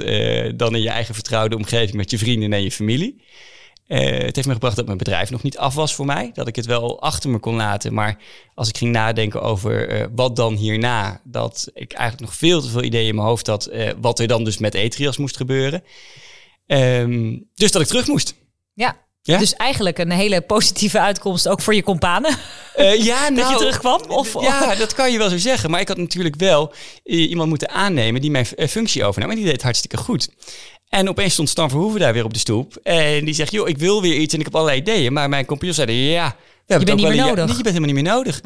dan 0.56 0.74
in 0.74 0.82
je 0.82 0.90
eigen 0.90 1.14
vertrouwde 1.14 1.56
omgeving 1.56 1.96
met 1.96 2.10
je 2.10 2.18
vrienden 2.18 2.52
en 2.52 2.62
je 2.62 2.72
familie. 2.72 3.20
Uh, 3.92 3.98
het 3.98 4.36
heeft 4.36 4.46
me 4.46 4.52
gebracht 4.52 4.76
dat 4.76 4.86
mijn 4.86 4.98
bedrijf 4.98 5.30
nog 5.30 5.42
niet 5.42 5.58
af 5.58 5.74
was 5.74 5.94
voor 5.94 6.06
mij. 6.06 6.30
Dat 6.34 6.48
ik 6.48 6.56
het 6.56 6.66
wel 6.66 7.00
achter 7.00 7.30
me 7.30 7.38
kon 7.38 7.54
laten. 7.54 7.94
Maar 7.94 8.18
als 8.54 8.68
ik 8.68 8.76
ging 8.76 8.92
nadenken 8.92 9.42
over 9.42 10.00
uh, 10.00 10.06
wat 10.14 10.36
dan 10.36 10.54
hierna, 10.54 11.20
dat 11.24 11.70
ik 11.74 11.92
eigenlijk 11.92 12.30
nog 12.30 12.38
veel 12.38 12.60
te 12.60 12.68
veel 12.68 12.82
ideeën 12.82 13.08
in 13.08 13.14
mijn 13.14 13.26
hoofd 13.26 13.46
had. 13.46 13.72
Uh, 13.72 13.90
wat 14.00 14.18
er 14.18 14.26
dan 14.26 14.44
dus 14.44 14.58
met 14.58 14.74
Etrias 14.74 15.16
moest 15.16 15.36
gebeuren. 15.36 15.82
Um, 16.66 17.48
dus 17.54 17.72
dat 17.72 17.82
ik 17.82 17.88
terug 17.88 18.06
moest. 18.06 18.34
Ja, 18.74 19.06
ja? 19.22 19.38
Dus 19.38 19.54
eigenlijk 19.54 19.98
een 19.98 20.10
hele 20.10 20.40
positieve 20.40 21.00
uitkomst 21.00 21.48
ook 21.48 21.60
voor 21.60 21.74
je 21.74 21.82
companen. 21.82 22.36
Uh, 22.76 23.04
ja, 23.04 23.28
nou, 23.28 23.34
dat 23.36 23.44
je 23.44 23.50
nou, 23.50 23.56
terugkwam? 23.56 24.00
Of, 24.08 24.42
ja, 24.42 24.74
dat 24.74 24.94
kan 24.94 25.12
je 25.12 25.18
wel 25.18 25.28
zo 25.28 25.38
zeggen. 25.38 25.70
Maar 25.70 25.80
ik 25.80 25.88
had 25.88 25.96
natuurlijk 25.96 26.36
wel 26.36 26.72
iemand 27.04 27.48
moeten 27.48 27.68
aannemen 27.70 28.20
die 28.20 28.30
mijn 28.30 28.46
functie 28.68 29.04
overnam. 29.04 29.30
En 29.30 29.36
die 29.36 29.44
deed 29.44 29.62
hartstikke 29.62 29.96
goed. 29.96 30.28
En 30.88 31.08
opeens 31.08 31.32
stond 31.32 31.48
Stan 31.48 31.70
Verhoeven 31.70 32.00
daar 32.00 32.12
weer 32.12 32.24
op 32.24 32.32
de 32.32 32.38
stoep. 32.38 32.76
En 32.82 33.24
die 33.24 33.34
zegt, 33.34 33.52
joh, 33.52 33.68
ik 33.68 33.78
wil 33.78 34.02
weer 34.02 34.14
iets 34.16 34.34
en 34.34 34.38
ik 34.38 34.44
heb 34.44 34.54
allerlei 34.54 34.80
ideeën. 34.80 35.12
Maar 35.12 35.28
mijn 35.28 35.44
compagnon 35.44 35.74
zeiden, 35.74 35.96
ja... 35.96 36.36
We 36.66 36.78
je 36.78 36.84
bent 36.84 36.98
niet 36.98 37.08
meer 37.08 37.16
nodig. 37.16 37.56
je 37.56 37.62
bent 37.62 37.74
helemaal 37.74 37.94
niet 37.94 38.04
meer 38.04 38.12
nodig. 38.12 38.40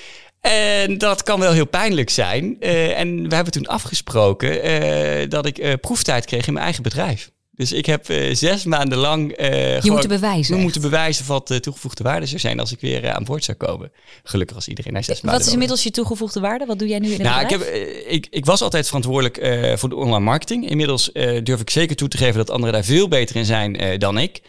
en 0.86 0.98
dat 0.98 1.22
kan 1.22 1.40
wel 1.40 1.52
heel 1.52 1.66
pijnlijk 1.66 2.10
zijn. 2.10 2.56
Uh, 2.60 2.98
en 2.98 3.28
we 3.28 3.34
hebben 3.34 3.52
toen 3.52 3.66
afgesproken 3.66 4.66
uh, 4.66 5.28
dat 5.28 5.46
ik 5.46 5.58
uh, 5.58 5.72
proeftijd 5.80 6.24
kreeg 6.24 6.46
in 6.46 6.52
mijn 6.52 6.64
eigen 6.64 6.82
bedrijf. 6.82 7.30
Dus 7.56 7.72
ik 7.72 7.86
heb 7.86 8.10
uh, 8.10 8.34
zes 8.34 8.64
maanden 8.64 8.98
lang. 8.98 9.40
Uh, 9.40 9.80
je 9.80 9.90
moet 9.90 10.08
bewijzen. 10.08 10.54
We 10.54 10.60
moeten 10.60 10.80
bewijzen 10.80 11.26
wat 11.26 11.48
de 11.48 11.60
toegevoegde 11.60 12.02
waarde 12.02 12.26
zou 12.26 12.40
zijn 12.40 12.60
als 12.60 12.72
ik 12.72 12.80
weer 12.80 13.04
uh, 13.04 13.10
aan 13.10 13.24
boord 13.24 13.44
zou 13.44 13.56
komen. 13.56 13.92
Gelukkig 14.22 14.56
als 14.56 14.68
iedereen 14.68 14.92
naar 14.92 15.04
zes 15.04 15.20
maanden. 15.20 15.38
Wat 15.38 15.46
is 15.46 15.52
inmiddels 15.52 15.82
je 15.82 15.90
toegevoegde 15.90 16.40
waarde? 16.40 16.66
Wat 16.66 16.78
doe 16.78 16.88
jij 16.88 16.98
nu 16.98 17.06
in 17.06 17.12
het 17.12 17.22
nou, 17.22 17.42
bedrijf? 17.42 17.62
Ik, 17.62 17.84
heb, 18.04 18.06
ik, 18.12 18.26
ik 18.30 18.44
was 18.44 18.62
altijd 18.62 18.86
verantwoordelijk 18.86 19.36
voor 19.78 19.88
de 19.88 19.96
online 19.96 20.24
marketing. 20.24 20.68
Inmiddels 20.68 21.10
durf 21.42 21.60
ik 21.60 21.70
zeker 21.70 21.96
toe 21.96 22.08
te 22.08 22.16
geven 22.16 22.36
dat 22.36 22.50
anderen 22.50 22.74
daar 22.74 22.84
veel 22.84 23.08
beter 23.08 23.36
in 23.36 23.44
zijn 23.44 23.98
dan 23.98 24.18
ik. 24.18 24.40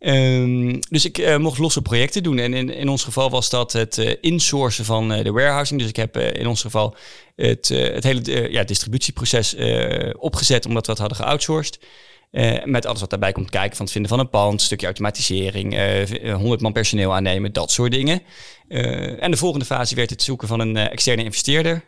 Um, 0.00 0.80
dus 0.90 1.04
ik 1.04 1.38
mocht 1.38 1.58
losse 1.58 1.82
projecten 1.82 2.22
doen. 2.22 2.38
En 2.38 2.54
in, 2.54 2.74
in 2.74 2.88
ons 2.88 3.04
geval 3.04 3.30
was 3.30 3.50
dat 3.50 3.72
het 3.72 4.18
insourcen 4.20 4.84
van 4.84 5.08
de 5.08 5.32
warehousing. 5.32 5.80
Dus 5.80 5.88
ik 5.88 5.96
heb 5.96 6.16
in 6.16 6.46
ons 6.46 6.60
geval 6.60 6.94
het, 7.36 7.68
het 7.68 8.04
hele 8.04 8.50
ja, 8.50 8.64
distributieproces 8.64 9.56
opgezet 10.16 10.66
omdat 10.66 10.86
we 10.86 10.92
dat 10.92 10.98
hadden 10.98 11.18
geoutsourced. 11.18 11.78
Uh, 12.30 12.64
met 12.64 12.86
alles 12.86 13.00
wat 13.00 13.10
daarbij 13.10 13.32
komt 13.32 13.50
kijken, 13.50 13.76
van 13.76 13.84
het 13.84 13.92
vinden 13.92 14.10
van 14.10 14.20
een 14.20 14.28
pand, 14.28 14.62
stukje 14.62 14.86
automatisering, 14.86 15.74
uh, 15.74 16.30
eh, 16.30 16.36
100 16.36 16.60
man 16.60 16.72
personeel 16.72 17.14
aannemen, 17.14 17.52
dat 17.52 17.70
soort 17.70 17.92
dingen. 17.92 18.22
Uh, 18.68 19.22
en 19.22 19.30
de 19.30 19.36
volgende 19.36 19.64
fase 19.64 19.94
werd 19.94 20.10
het 20.10 20.22
zoeken 20.22 20.48
van 20.48 20.60
een 20.60 20.76
externe 20.76 21.24
investeerder 21.24 21.84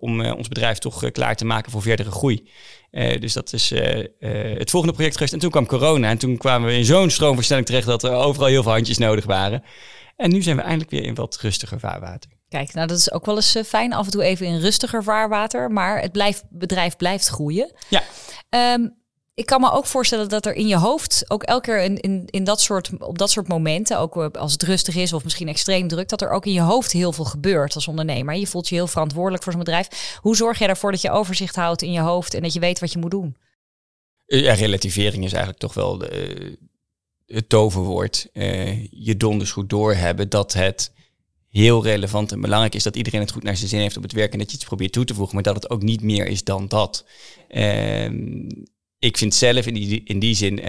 om 0.00 0.24
ons 0.24 0.48
bedrijf 0.48 0.78
toch 0.78 1.10
klaar 1.10 1.36
te 1.36 1.44
maken 1.44 1.70
voor 1.70 1.82
verdere 1.82 2.10
groei. 2.10 2.48
dus 2.90 3.32
dat 3.32 3.52
is 3.52 3.70
het 4.58 4.70
volgende 4.70 4.94
project 4.94 5.14
geweest. 5.14 5.32
En 5.32 5.38
toen 5.38 5.50
kwam 5.50 5.66
corona 5.66 6.08
en 6.08 6.18
toen 6.18 6.36
kwamen 6.36 6.68
we 6.68 6.76
in 6.76 6.84
zo'n 6.84 7.10
stroomversnelling 7.10 7.66
terecht 7.66 7.86
dat 7.86 8.02
er 8.02 8.12
overal 8.12 8.48
heel 8.48 8.62
veel 8.62 8.72
handjes 8.72 8.98
nodig 8.98 9.24
waren. 9.24 9.62
En 10.16 10.30
nu 10.30 10.42
zijn 10.42 10.56
we 10.56 10.62
eindelijk 10.62 10.90
weer 10.90 11.04
in 11.04 11.14
wat 11.14 11.38
rustiger 11.40 11.80
vaarwater. 11.80 12.30
Kijk, 12.48 12.74
nou 12.74 12.86
dat 12.86 12.98
is 12.98 13.12
ook 13.12 13.26
wel 13.26 13.36
eens 13.36 13.56
fijn, 13.66 13.92
af 13.92 14.04
en 14.04 14.10
toe 14.10 14.22
even 14.22 14.46
in 14.46 14.60
rustiger 14.60 15.02
vaarwater, 15.02 15.70
maar 15.70 16.00
het 16.00 16.12
blijft, 16.12 16.44
bedrijf 16.50 16.96
blijft 16.96 17.28
groeien. 17.28 17.72
Ja. 17.88 18.02
Um, 18.74 19.02
ik 19.34 19.46
kan 19.46 19.60
me 19.60 19.70
ook 19.70 19.86
voorstellen 19.86 20.28
dat 20.28 20.46
er 20.46 20.54
in 20.54 20.66
je 20.66 20.76
hoofd 20.76 21.24
ook 21.28 21.42
elke 21.42 21.62
keer 21.62 21.82
in, 21.82 22.26
in, 22.26 22.44
dat 22.44 22.60
soort, 22.60 22.90
op 22.98 23.18
dat 23.18 23.30
soort 23.30 23.48
momenten, 23.48 23.98
ook 23.98 24.16
eh, 24.16 24.26
als 24.40 24.52
het 24.52 24.62
rustig 24.62 24.96
is 24.96 25.12
of 25.12 25.24
misschien 25.24 25.48
extreem 25.48 25.88
druk, 25.88 26.08
dat 26.08 26.22
er 26.22 26.30
ook 26.30 26.46
in 26.46 26.52
je 26.52 26.60
hoofd 26.60 26.92
heel 26.92 27.12
veel 27.12 27.24
gebeurt 27.24 27.74
als 27.74 27.88
ondernemer. 27.88 28.34
Je 28.34 28.46
voelt 28.46 28.68
je 28.68 28.74
heel 28.74 28.86
verantwoordelijk 28.86 29.42
voor 29.42 29.52
zo'n 29.52 29.62
bedrijf. 29.62 30.18
Hoe 30.20 30.36
zorg 30.36 30.58
je 30.58 30.66
ervoor 30.66 30.90
dat 30.90 31.00
je 31.00 31.10
overzicht 31.10 31.56
houdt 31.56 31.82
in 31.82 31.92
je 31.92 32.00
hoofd 32.00 32.34
en 32.34 32.42
dat 32.42 32.52
je 32.52 32.60
weet 32.60 32.78
wat 32.78 32.92
je 32.92 32.98
moet 32.98 33.10
doen? 33.10 33.36
Ja, 34.26 34.54
relativering 34.54 35.24
is 35.24 35.32
eigenlijk 35.32 35.60
toch 35.60 35.74
wel 35.74 35.98
de, 35.98 36.58
het 37.26 37.48
toverwoord. 37.48 38.28
Uh, 38.32 38.84
je 38.90 39.16
donders 39.16 39.52
goed 39.52 39.70
doorhebben 39.70 40.28
dat 40.28 40.52
het 40.52 40.92
heel 41.48 41.82
relevant 41.82 42.32
en 42.32 42.40
belangrijk 42.40 42.74
is 42.74 42.82
dat 42.82 42.96
iedereen 42.96 43.20
het 43.20 43.30
goed 43.30 43.42
naar 43.42 43.56
zijn 43.56 43.68
zin 43.68 43.80
heeft 43.80 43.96
op 43.96 44.02
het 44.02 44.12
werk 44.12 44.32
en 44.32 44.38
dat 44.38 44.50
je 44.50 44.56
iets 44.56 44.66
probeert 44.66 44.92
toe 44.92 45.04
te 45.04 45.14
voegen, 45.14 45.34
maar 45.34 45.44
dat 45.44 45.54
het 45.54 45.70
ook 45.70 45.82
niet 45.82 46.02
meer 46.02 46.26
is 46.26 46.44
dan 46.44 46.68
dat. 46.68 47.04
Uh, 47.50 48.08
ik 49.04 49.18
vind 49.18 49.34
zelf 49.34 49.66
in 49.66 49.74
die, 49.74 50.02
in 50.04 50.18
die 50.18 50.34
zin, 50.34 50.58
uh, 50.58 50.64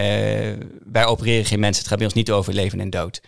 wij 0.85 1.05
opereren 1.05 1.45
geen 1.45 1.59
mensen. 1.59 1.79
Het 1.79 1.87
gaat 1.87 1.97
bij 1.97 2.07
ons 2.07 2.15
niet 2.15 2.31
over 2.31 2.53
leven 2.53 2.79
en 2.79 2.89
dood. 2.89 3.21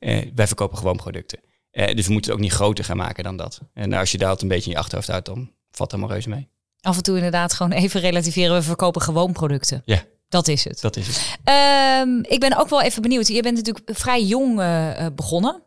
Uh, 0.00 0.18
wij 0.34 0.46
verkopen 0.46 0.78
gewoon 0.78 0.96
producten. 0.96 1.38
Uh, 1.72 1.94
dus 1.94 2.06
we 2.06 2.12
moeten 2.12 2.30
het 2.30 2.40
ook 2.40 2.46
niet 2.46 2.52
groter 2.52 2.84
gaan 2.84 2.96
maken 2.96 3.24
dan 3.24 3.36
dat. 3.36 3.60
En 3.74 3.92
als 3.92 4.12
je 4.12 4.18
daar 4.18 4.36
een 4.38 4.48
beetje 4.48 4.70
in 4.70 4.76
je 4.76 4.82
achterhoofd 4.82 5.08
houdt, 5.08 5.26
dan 5.26 5.50
valt 5.70 5.90
helemaal 5.90 6.12
reuze 6.12 6.28
mee. 6.28 6.48
Af 6.80 6.96
en 6.96 7.02
toe 7.02 7.16
inderdaad 7.16 7.52
gewoon 7.52 7.72
even 7.72 8.00
relativeren. 8.00 8.54
We 8.54 8.62
verkopen 8.62 9.02
gewoon 9.02 9.32
producten. 9.32 9.82
Ja. 9.84 10.04
Dat 10.28 10.48
is 10.48 10.64
het. 10.64 10.80
Dat 10.80 10.96
is 10.96 11.06
het. 11.06 11.38
Um, 12.04 12.24
ik 12.28 12.40
ben 12.40 12.58
ook 12.58 12.68
wel 12.68 12.82
even 12.82 13.02
benieuwd. 13.02 13.28
Je 13.28 13.42
bent 13.42 13.56
natuurlijk 13.56 13.98
vrij 13.98 14.24
jong 14.24 14.54
begonnen. 15.14 15.62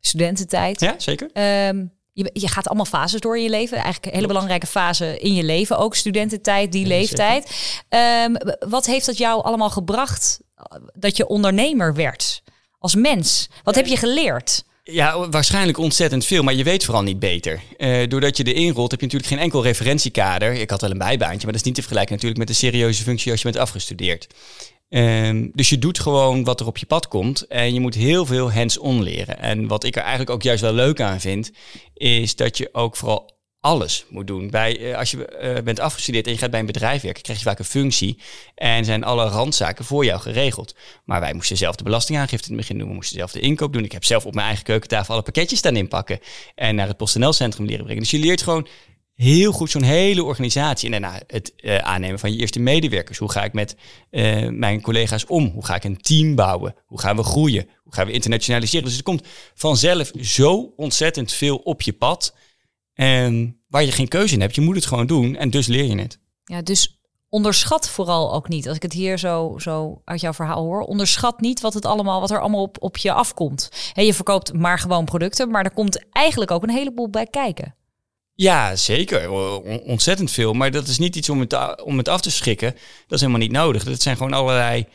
Studententijd. 0.00 0.80
Ja, 0.80 0.94
zeker. 0.98 1.30
Um, 1.68 1.92
je, 2.12 2.30
je 2.32 2.48
gaat 2.48 2.66
allemaal 2.66 2.84
fases 2.84 3.20
door 3.20 3.36
in 3.36 3.42
je 3.42 3.50
leven. 3.50 3.76
Eigenlijk 3.76 4.06
een 4.06 4.14
hele 4.14 4.26
belangrijke 4.26 4.66
fase 4.66 5.18
in 5.18 5.34
je 5.34 5.42
leven. 5.42 5.78
Ook 5.78 5.94
studententijd, 5.94 6.72
die 6.72 6.82
Ja, 6.82 6.88
leeftijd. 6.88 7.50
Ehm, 7.88 8.34
wat 8.68 8.86
heeft 8.86 9.06
dat 9.06 9.18
jou 9.18 9.42
allemaal 9.42 9.70
gebracht 9.70 10.40
eh, 10.54 10.64
dat 10.94 11.16
je 11.16 11.26
ondernemer 11.26 11.94
werd? 11.94 12.42
Als 12.78 12.94
mens. 12.94 13.48
Wat 13.62 13.74
heb 13.74 13.86
je 13.86 13.96
geleerd? 13.96 14.64
Ja, 14.84 15.28
waarschijnlijk 15.28 15.78
ontzettend 15.78 16.24
veel, 16.24 16.42
maar 16.42 16.54
je 16.54 16.64
weet 16.64 16.84
vooral 16.84 17.02
niet 17.02 17.18
beter. 17.18 17.60
Eh, 17.76 18.08
doordat 18.08 18.36
je 18.36 18.44
erin 18.44 18.72
rolt, 18.72 18.90
heb 18.90 19.00
je 19.00 19.06
natuurlijk 19.06 19.32
geen 19.32 19.42
enkel 19.42 19.62
referentiekader. 19.62 20.52
Ik 20.52 20.70
had 20.70 20.80
wel 20.80 20.90
een 20.90 20.98
bijbaantje, 20.98 21.42
maar 21.42 21.52
dat 21.52 21.60
is 21.60 21.62
niet 21.62 21.74
te 21.74 21.80
vergelijken 21.80 22.14
natuurlijk 22.14 22.40
met 22.40 22.48
een 22.48 22.54
serieuze 22.54 23.02
functie 23.02 23.30
als 23.30 23.42
je 23.42 23.50
bent 23.50 23.62
afgestudeerd. 23.62 24.26
Ehm, 24.90 25.48
dus 25.52 25.68
je 25.68 25.78
doet 25.78 25.98
gewoon 25.98 26.44
wat 26.44 26.60
er 26.60 26.66
op 26.66 26.78
je 26.78 26.86
pad 26.86 27.08
komt 27.08 27.46
en 27.46 27.74
je 27.74 27.80
moet 27.80 27.94
heel 27.94 28.26
veel 28.26 28.52
hands-on 28.52 29.02
leren. 29.02 29.38
En 29.38 29.66
wat 29.66 29.84
ik 29.84 29.96
er 29.96 30.00
eigenlijk 30.00 30.30
ook 30.30 30.42
juist 30.42 30.62
wel 30.62 30.72
leuk 30.72 31.00
aan 31.00 31.20
vind, 31.20 31.50
is 31.94 32.36
dat 32.36 32.56
je 32.56 32.68
ook 32.72 32.96
vooral 32.96 33.38
alles 33.60 34.04
moet 34.08 34.26
doen. 34.26 34.50
Bij, 34.50 34.90
eh, 34.90 34.98
als 34.98 35.10
je 35.10 35.26
eh, 35.26 35.62
bent 35.62 35.80
afgestudeerd 35.80 36.26
en 36.26 36.32
je 36.32 36.38
gaat 36.38 36.50
bij 36.50 36.60
een 36.60 36.66
bedrijf 36.66 37.02
werken, 37.02 37.22
krijg 37.22 37.38
je 37.38 37.44
vaak 37.44 37.58
een 37.58 37.64
functie 37.64 38.18
en 38.54 38.84
zijn 38.84 39.04
alle 39.04 39.28
randzaken 39.28 39.84
voor 39.84 40.04
jou 40.04 40.20
geregeld. 40.20 40.74
Maar 41.04 41.20
wij 41.20 41.34
moesten 41.34 41.56
zelf 41.56 41.76
de 41.76 41.84
belastingaangifte 41.84 42.50
in 42.50 42.56
het 42.56 42.60
begin 42.60 42.78
doen, 42.78 42.88
we 42.88 42.94
moesten 42.94 43.16
zelf 43.16 43.32
de 43.32 43.40
inkoop 43.40 43.72
doen. 43.72 43.84
Ik 43.84 43.92
heb 43.92 44.04
zelf 44.04 44.26
op 44.26 44.34
mijn 44.34 44.46
eigen 44.46 44.64
keukentafel 44.64 45.14
alle 45.14 45.22
pakketjes 45.22 45.58
staan 45.58 45.76
inpakken 45.76 46.20
en 46.54 46.74
naar 46.74 46.86
het 46.86 46.96
PostNL-centrum 46.96 47.66
leren 47.66 47.84
brengen. 47.84 48.02
Dus 48.02 48.10
je 48.10 48.18
leert 48.18 48.42
gewoon 48.42 48.66
heel 49.20 49.52
goed 49.52 49.70
zo'n 49.70 49.82
hele 49.82 50.24
organisatie. 50.24 50.84
En 50.92 51.00
daarna 51.00 51.20
het 51.26 51.54
eh, 51.56 51.76
aannemen 51.76 52.18
van 52.18 52.32
je 52.32 52.38
eerste 52.38 52.60
medewerkers. 52.60 53.18
Hoe 53.18 53.30
ga 53.30 53.44
ik 53.44 53.52
met 53.52 53.76
eh, 54.10 54.48
mijn 54.48 54.80
collega's 54.80 55.26
om? 55.26 55.46
Hoe 55.46 55.64
ga 55.64 55.74
ik 55.74 55.84
een 55.84 56.00
team 56.00 56.34
bouwen? 56.34 56.74
Hoe 56.86 57.00
gaan 57.00 57.16
we 57.16 57.22
groeien? 57.22 57.68
Hoe 57.82 57.94
gaan 57.94 58.06
we 58.06 58.12
internationaliseren? 58.12 58.84
Dus 58.84 58.96
er 58.96 59.02
komt 59.02 59.26
vanzelf 59.54 60.10
zo 60.20 60.72
ontzettend 60.76 61.32
veel 61.32 61.56
op 61.56 61.82
je 61.82 61.92
pad. 61.92 62.34
En 62.94 63.60
waar 63.68 63.84
je 63.84 63.92
geen 63.92 64.08
keuze 64.08 64.34
in 64.34 64.40
hebt. 64.40 64.54
Je 64.54 64.60
moet 64.60 64.74
het 64.74 64.86
gewoon 64.86 65.06
doen 65.06 65.36
en 65.36 65.50
dus 65.50 65.66
leer 65.66 65.84
je 65.84 65.98
het. 65.98 66.18
Ja, 66.44 66.62
dus 66.62 67.00
onderschat 67.28 67.88
vooral 67.88 68.34
ook 68.34 68.48
niet. 68.48 68.68
Als 68.68 68.76
ik 68.76 68.82
het 68.82 68.92
hier 68.92 69.18
zo, 69.18 69.54
zo 69.58 70.00
uit 70.04 70.20
jouw 70.20 70.32
verhaal 70.32 70.64
hoor, 70.64 70.80
onderschat 70.80 71.40
niet 71.40 71.60
wat 71.60 71.74
het 71.74 71.84
allemaal, 71.84 72.20
wat 72.20 72.30
er 72.30 72.40
allemaal 72.40 72.62
op, 72.62 72.76
op 72.80 72.96
je 72.96 73.12
afkomt. 73.12 73.68
Je 73.94 74.14
verkoopt 74.14 74.52
maar 74.52 74.78
gewoon 74.78 75.04
producten, 75.04 75.50
maar 75.50 75.64
er 75.64 75.72
komt 75.72 76.04
eigenlijk 76.10 76.50
ook 76.50 76.62
een 76.62 76.70
heleboel 76.70 77.10
bij 77.10 77.26
kijken. 77.26 77.74
Ja, 78.40 78.76
zeker. 78.76 79.30
Ontzettend 79.84 80.30
veel. 80.30 80.52
Maar 80.52 80.70
dat 80.70 80.88
is 80.88 80.98
niet 80.98 81.16
iets 81.16 81.28
om 81.28 81.40
het, 81.40 81.82
om 81.82 81.98
het 81.98 82.08
af 82.08 82.20
te 82.20 82.30
schrikken. 82.30 82.70
Dat 82.72 83.12
is 83.12 83.20
helemaal 83.20 83.40
niet 83.40 83.52
nodig. 83.52 83.84
Dat 83.84 84.02
zijn 84.02 84.16
gewoon 84.16 84.32
allerlei 84.32 84.86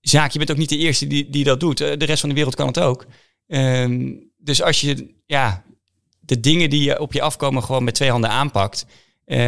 zaken. 0.00 0.30
Je 0.32 0.38
bent 0.38 0.50
ook 0.50 0.56
niet 0.56 0.68
de 0.68 0.76
eerste 0.76 1.06
die, 1.06 1.30
die 1.30 1.44
dat 1.44 1.60
doet. 1.60 1.80
Eh, 1.80 1.96
De 1.96 2.04
rest 2.04 2.20
van 2.20 2.28
de 2.28 2.34
wereld 2.34 2.54
kan 2.54 2.66
het 2.66 2.78
ook. 2.78 3.06
Ehm, 3.46 4.12
dus 4.36 4.62
als 4.62 4.80
je 4.80 5.14
ja, 5.26 5.64
de 6.20 6.40
dingen 6.40 6.70
die 6.70 7.00
op 7.00 7.12
je 7.12 7.22
afkomen 7.22 7.62
gewoon 7.62 7.84
met 7.84 7.94
twee 7.94 8.10
handen 8.10 8.30
aanpakt... 8.30 8.86
ehm, 9.24 9.38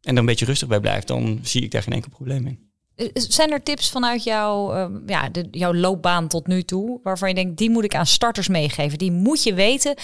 en 0.00 0.12
er 0.14 0.16
een 0.18 0.26
beetje 0.26 0.44
rustig 0.44 0.68
bij 0.68 0.80
blijft, 0.80 1.06
dan 1.06 1.40
zie 1.42 1.62
ik 1.62 1.70
daar 1.70 1.82
geen 1.82 1.92
enkel 1.94 2.10
probleem 2.10 2.46
in. 2.46 2.70
Eh, 2.94 3.06
Zijn 3.12 3.52
er 3.52 3.62
tips 3.62 3.90
vanuit 3.90 4.24
jouw, 4.24 4.72
eh, 4.72 4.86
ja, 5.06 5.30
jouw 5.50 5.74
loopbaan 5.74 6.28
tot 6.28 6.46
nu 6.46 6.62
toe, 6.62 7.00
waarvan 7.02 7.28
je 7.28 7.34
denkt, 7.34 7.58
die 7.58 7.70
moet 7.70 7.84
ik 7.84 7.94
aan 7.94 8.06
starters 8.06 8.48
meegeven? 8.48 8.98
Die 8.98 9.12
moet 9.12 9.42
je 9.42 9.54
weten 9.54 9.94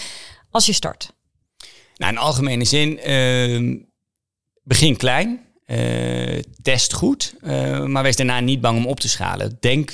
als 0.49 0.65
je 0.65 0.73
start. 0.73 1.17
Nou, 1.99 2.11
in 2.11 2.17
algemene 2.17 2.65
zin, 2.65 2.99
ehm, 2.99 3.75
begin 4.63 4.97
klein, 4.97 5.45
eh, 5.65 6.39
test 6.61 6.93
goed, 6.93 7.33
eh, 7.41 7.83
maar 7.83 8.03
wees 8.03 8.15
daarna 8.15 8.39
niet 8.39 8.61
bang 8.61 8.77
om 8.77 8.87
op 8.87 8.99
te 8.99 9.09
schalen. 9.09 9.57
Denk, 9.59 9.91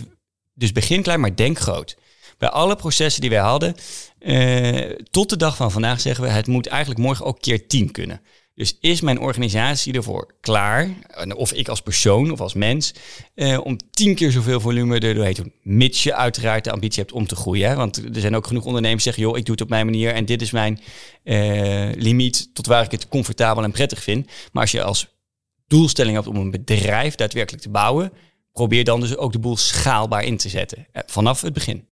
dus 0.54 0.72
begin 0.72 1.02
klein, 1.02 1.20
maar 1.20 1.36
denk 1.36 1.60
groot. 1.60 1.98
Bij 2.38 2.50
alle 2.50 2.76
processen 2.76 3.22
die 3.22 3.30
wij 3.30 3.40
hadden, 3.40 3.76
eh, 4.20 4.92
tot 5.10 5.30
de 5.30 5.38
dag 5.38 5.56
van 5.56 5.72
vandaag 5.72 6.02
zeggen 6.02 6.24
we, 6.24 6.30
het 6.30 6.48
moet 6.48 6.68
eigenlijk 6.68 7.00
morgen 7.00 7.26
ook 7.26 7.42
keer 7.42 7.68
10 7.68 7.92
kunnen. 7.92 8.22
Dus 8.56 8.78
is 8.80 9.02
mijn 9.02 9.20
organisatie 9.20 9.94
ervoor 9.94 10.34
klaar, 10.42 10.90
of 11.36 11.54
ik 11.54 11.68
als 11.68 11.82
persoon 11.82 12.32
of 12.32 12.42
als 12.42 12.54
mens, 12.54 12.94
eh, 13.34 13.60
om 13.64 13.78
tien 13.92 14.16
keer 14.16 14.32
zoveel 14.32 14.60
volume 14.60 15.00
er 15.00 15.14
doorheen 15.14 15.34
te 15.34 15.42
doen. 15.42 15.54
Mits 15.62 16.04
je 16.04 16.14
uiteraard 16.16 16.64
de 16.64 16.72
ambitie 16.72 17.02
hebt 17.02 17.14
om 17.16 17.28
te 17.28 17.36
groeien. 17.36 17.76
Want 17.76 17.98
er 18.16 18.22
zijn 18.22 18.36
ook 18.36 18.48
genoeg 18.48 18.66
ondernemers 18.66 19.04
die 19.04 19.14
zeggen, 19.14 19.32
joh, 19.32 19.38
ik 19.40 19.46
doe 19.46 19.54
het 19.56 19.64
op 19.64 19.70
mijn 19.70 19.86
manier 19.86 20.14
en 20.14 20.26
dit 20.26 20.42
is 20.42 20.52
mijn 20.52 20.80
eh, 21.24 21.90
limiet 21.96 22.50
tot 22.54 22.66
waar 22.68 22.84
ik 22.84 22.92
het 22.92 23.08
comfortabel 23.08 23.64
en 23.64 23.72
prettig 23.72 24.04
vind. 24.04 24.26
Maar 24.52 24.62
als 24.62 24.72
je 24.72 24.84
als 24.84 25.08
doelstelling 25.68 26.16
hebt 26.16 26.28
om 26.28 26.36
een 26.36 26.52
bedrijf 26.52 27.16
daadwerkelijk 27.16 27.64
te 27.64 27.70
bouwen, 27.70 28.12
probeer 28.52 28.84
dan 28.84 29.00
dus 29.00 29.18
ook 29.18 29.32
de 29.32 29.40
boel 29.40 29.58
schaalbaar 29.58 30.24
in 30.24 30.38
te 30.38 30.50
zetten. 30.50 30.88
eh, 30.92 31.02
Vanaf 31.06 31.42
het 31.42 31.54
begin. 31.54 31.88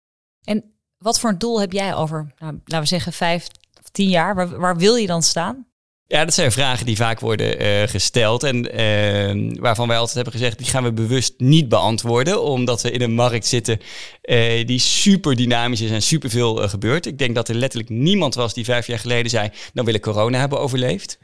En 0.44 0.64
wat 0.98 1.20
voor 1.20 1.30
een 1.30 1.38
doel 1.38 1.60
heb 1.60 1.72
jij 1.72 1.96
over, 1.96 2.34
nou, 2.38 2.54
laten 2.54 2.80
we 2.82 2.86
zeggen, 2.86 3.14
vijf 3.14 3.48
of 3.82 3.90
tien 3.90 4.10
jaar? 4.10 4.60
Waar 4.60 4.78
wil 4.78 4.96
je 4.96 5.08
dan 5.08 5.24
staan? 5.24 5.70
Ja, 6.12 6.26
dat 6.26 6.34
zijn 6.34 6.52
vragen 6.52 6.86
die 6.86 6.96
vaak 6.96 7.20
worden 7.20 7.60
eh, 7.60 7.88
gesteld 7.88 8.44
en 8.44 8.72
eh, 8.72 9.60
waarvan 9.60 9.88
wij 9.88 9.98
altijd 9.98 10.16
hebben 10.16 10.34
gezegd, 10.34 10.58
die 10.58 10.68
gaan 10.68 10.84
we 10.84 10.92
bewust 10.92 11.34
niet 11.38 11.70
beantwoorden, 11.70 12.44
omdat 12.44 12.82
we 12.82 12.92
in 12.92 13.02
een 13.02 13.14
markt 13.14 13.48
zitten 13.48 13.80
eh, 14.22 14.66
die 14.66 14.80
super 14.80 15.36
dynamisch 15.36 15.82
is 15.82 15.92
en 15.92 16.02
super 16.02 16.30
veel 16.30 16.56
gebeurt. 16.56 17.06
Ik 17.06 17.18
denk 17.18 17.36
dat 17.36 17.50
er 17.50 17.56
letterlijk 17.56 17.90
niemand 17.90 18.36
was 18.36 18.54
die 18.54 18.66
vijf 18.66 18.88
jaar 18.88 19.00
geleden 19.00 19.30
zei, 19.30 19.50
dan 19.74 19.86
wil 19.86 19.94
ik 19.94 20.02
corona 20.02 20.40
hebben 20.40 20.60
overleefd. 20.60 21.18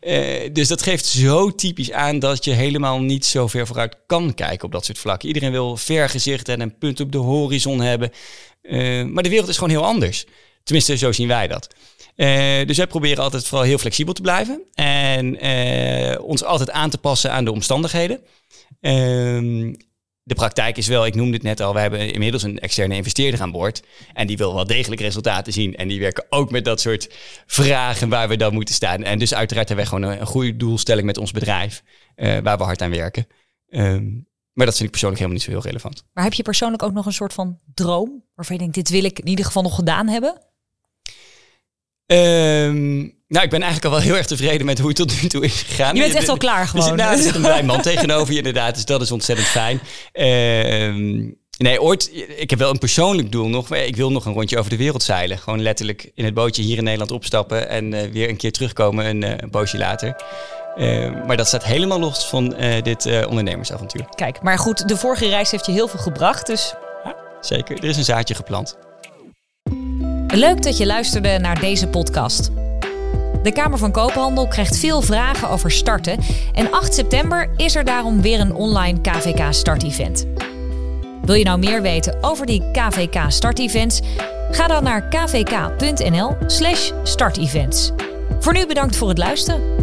Eh, 0.00 0.52
dus 0.52 0.68
dat 0.68 0.82
geeft 0.82 1.06
zo 1.06 1.54
typisch 1.54 1.92
aan 1.92 2.18
dat 2.18 2.44
je 2.44 2.50
helemaal 2.50 3.00
niet 3.00 3.26
zo 3.26 3.46
ver 3.46 3.66
vooruit 3.66 3.96
kan 4.06 4.34
kijken 4.34 4.64
op 4.66 4.72
dat 4.72 4.84
soort 4.84 4.98
vlakken. 4.98 5.28
Iedereen 5.28 5.50
wil 5.50 5.76
vergezicht 5.76 6.48
en 6.48 6.60
een 6.60 6.78
punt 6.78 7.00
op 7.00 7.12
de 7.12 7.18
horizon 7.18 7.80
hebben. 7.80 8.10
Eh, 8.62 9.04
maar 9.04 9.22
de 9.22 9.28
wereld 9.28 9.48
is 9.48 9.54
gewoon 9.54 9.70
heel 9.72 9.84
anders. 9.84 10.24
Tenminste, 10.64 10.96
zo 10.96 11.12
zien 11.12 11.28
wij 11.28 11.48
dat. 11.48 11.68
Eh, 12.16 12.66
dus 12.66 12.76
wij 12.76 12.86
proberen 12.86 13.22
altijd 13.22 13.46
vooral 13.46 13.66
heel 13.66 13.78
flexibel 13.78 14.12
te 14.12 14.22
blijven 14.22 14.62
en 14.74 15.40
eh, 15.40 16.24
ons 16.24 16.44
altijd 16.44 16.70
aan 16.70 16.90
te 16.90 16.98
passen 16.98 17.32
aan 17.32 17.44
de 17.44 17.52
omstandigheden. 17.52 18.20
Ehm, 18.80 19.74
de 20.22 20.34
praktijk 20.34 20.76
is 20.76 20.86
wel, 20.86 21.06
ik 21.06 21.14
noemde 21.14 21.32
het 21.32 21.42
net 21.42 21.60
al, 21.60 21.74
we 21.74 21.80
hebben 21.80 22.12
inmiddels 22.12 22.42
een 22.42 22.58
externe 22.58 22.94
investeerder 22.94 23.40
aan 23.40 23.50
boord. 23.50 23.82
En 24.12 24.26
die 24.26 24.36
wil 24.36 24.54
wel 24.54 24.66
degelijk 24.66 25.00
resultaten 25.00 25.52
zien. 25.52 25.76
En 25.76 25.88
die 25.88 26.00
werken 26.00 26.26
ook 26.28 26.50
met 26.50 26.64
dat 26.64 26.80
soort 26.80 27.14
vragen 27.46 28.08
waar 28.08 28.28
we 28.28 28.36
dan 28.36 28.54
moeten 28.54 28.74
staan. 28.74 29.02
En 29.02 29.18
dus 29.18 29.34
uiteraard 29.34 29.68
hebben 29.68 29.86
wij 29.86 29.94
gewoon 29.94 30.12
een, 30.12 30.20
een 30.20 30.26
goede 30.26 30.56
doelstelling 30.56 31.06
met 31.06 31.18
ons 31.18 31.30
bedrijf, 31.30 31.82
eh, 32.14 32.38
waar 32.42 32.58
we 32.58 32.64
hard 32.64 32.82
aan 32.82 32.90
werken. 32.90 33.26
Ehm, 33.68 34.04
maar 34.52 34.66
dat 34.66 34.74
vind 34.74 34.84
ik 34.84 34.90
persoonlijk 34.90 35.20
helemaal 35.20 35.42
niet 35.42 35.42
zo 35.42 35.50
heel 35.50 35.70
relevant. 35.70 36.04
Maar 36.12 36.24
heb 36.24 36.32
je 36.32 36.42
persoonlijk 36.42 36.82
ook 36.82 36.92
nog 36.92 37.06
een 37.06 37.12
soort 37.12 37.32
van 37.32 37.58
droom 37.74 38.24
waarvan 38.34 38.56
je 38.56 38.62
denkt, 38.62 38.74
dit 38.76 38.88
wil 38.88 39.04
ik 39.04 39.18
in 39.18 39.28
ieder 39.28 39.44
geval 39.44 39.62
nog 39.62 39.74
gedaan 39.74 40.08
hebben? 40.08 40.40
Ehm, 42.06 42.96
nou, 43.28 43.44
ik 43.44 43.50
ben 43.50 43.62
eigenlijk 43.62 43.84
al 43.84 43.90
wel 43.90 44.00
heel 44.00 44.16
erg 44.16 44.26
tevreden 44.26 44.66
met 44.66 44.78
hoe 44.78 44.88
het 44.88 44.96
tot 44.96 45.22
nu 45.22 45.28
toe 45.28 45.44
is 45.44 45.62
gegaan. 45.62 45.94
Je 45.94 46.00
bent 46.00 46.14
echt 46.14 46.28
al 46.28 46.36
klaar 46.36 46.68
gewoon. 46.68 46.96
nou, 46.96 47.16
er 47.16 47.22
zit 47.22 47.34
een 47.34 47.40
blij 47.40 47.62
man 47.62 47.82
tegenover 47.92 48.32
je 48.32 48.38
inderdaad, 48.38 48.74
dus 48.74 48.84
dat 48.84 49.00
is 49.00 49.12
ontzettend 49.12 49.48
fijn. 49.48 49.80
Ehm, 50.12 51.30
nee, 51.58 51.82
ooit, 51.82 52.10
ik 52.36 52.50
heb 52.50 52.58
wel 52.58 52.70
een 52.70 52.78
persoonlijk 52.78 53.32
doel 53.32 53.48
nog. 53.48 53.74
Ik 53.74 53.96
wil 53.96 54.10
nog 54.10 54.26
een 54.26 54.32
rondje 54.32 54.58
over 54.58 54.70
de 54.70 54.76
wereld 54.76 55.02
zeilen. 55.02 55.38
Gewoon 55.38 55.62
letterlijk 55.62 56.10
in 56.14 56.24
het 56.24 56.34
bootje 56.34 56.62
hier 56.62 56.76
in 56.76 56.84
Nederland 56.84 57.10
opstappen 57.10 57.68
en 57.68 57.94
eh, 57.94 58.10
weer 58.10 58.28
een 58.28 58.36
keer 58.36 58.52
terugkomen 58.52 59.06
een, 59.06 59.22
eh, 59.22 59.30
een 59.36 59.50
poosje 59.50 59.78
later. 59.78 60.16
Ehm, 60.76 61.26
maar 61.26 61.36
dat 61.36 61.46
staat 61.46 61.64
helemaal 61.64 62.00
los 62.00 62.26
van 62.26 62.54
eh, 62.54 62.82
dit 62.82 63.26
ondernemersavontuur. 63.26 64.04
Kijk, 64.14 64.42
maar 64.42 64.58
goed, 64.58 64.88
de 64.88 64.96
vorige 64.96 65.28
reis 65.28 65.50
heeft 65.50 65.66
je 65.66 65.72
heel 65.72 65.88
veel 65.88 66.00
gebracht, 66.00 66.46
dus 66.46 66.74
Zeker, 67.40 67.76
er 67.76 67.84
is 67.84 67.96
een 67.96 68.04
zaadje 68.04 68.34
geplant. 68.34 68.76
Leuk 70.36 70.62
dat 70.62 70.76
je 70.76 70.86
luisterde 70.86 71.38
naar 71.38 71.60
deze 71.60 71.88
podcast. 71.88 72.50
De 73.42 73.50
Kamer 73.52 73.78
van 73.78 73.92
Koophandel 73.92 74.48
krijgt 74.48 74.76
veel 74.76 75.02
vragen 75.02 75.48
over 75.48 75.70
starten. 75.70 76.18
En 76.52 76.72
8 76.72 76.94
september 76.94 77.50
is 77.56 77.74
er 77.74 77.84
daarom 77.84 78.22
weer 78.22 78.40
een 78.40 78.54
online 78.54 79.00
KVK 79.00 79.52
Start-event. 79.52 80.26
Wil 81.22 81.34
je 81.34 81.44
nou 81.44 81.58
meer 81.58 81.82
weten 81.82 82.18
over 82.20 82.46
die 82.46 82.62
KVK 82.72 83.18
Start-events? 83.28 84.00
Ga 84.50 84.66
dan 84.66 84.82
naar 84.82 85.08
kvk.nl/slash 85.08 86.90
startevents. 87.02 87.92
Voor 88.40 88.52
nu 88.52 88.66
bedankt 88.66 88.96
voor 88.96 89.08
het 89.08 89.18
luisteren. 89.18 89.73